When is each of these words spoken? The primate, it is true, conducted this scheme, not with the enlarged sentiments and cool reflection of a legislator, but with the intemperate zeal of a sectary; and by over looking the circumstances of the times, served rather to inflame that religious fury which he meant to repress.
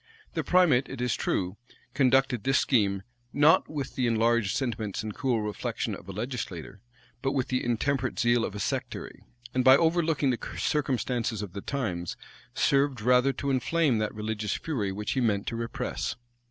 The 0.33 0.43
primate, 0.43 0.89
it 0.89 0.99
is 0.99 1.13
true, 1.15 1.57
conducted 1.93 2.43
this 2.43 2.57
scheme, 2.57 3.03
not 3.31 3.69
with 3.69 3.93
the 3.93 4.07
enlarged 4.07 4.57
sentiments 4.57 5.03
and 5.03 5.13
cool 5.13 5.43
reflection 5.43 5.93
of 5.93 6.09
a 6.09 6.11
legislator, 6.11 6.81
but 7.21 7.33
with 7.33 7.49
the 7.49 7.63
intemperate 7.63 8.17
zeal 8.17 8.43
of 8.43 8.55
a 8.55 8.59
sectary; 8.59 9.21
and 9.53 9.63
by 9.63 9.77
over 9.77 10.01
looking 10.01 10.31
the 10.31 10.39
circumstances 10.57 11.43
of 11.43 11.53
the 11.53 11.61
times, 11.61 12.17
served 12.55 12.99
rather 12.99 13.31
to 13.33 13.51
inflame 13.51 13.99
that 13.99 14.11
religious 14.15 14.53
fury 14.55 14.91
which 14.91 15.11
he 15.11 15.21
meant 15.21 15.45
to 15.45 15.55
repress. 15.55 16.15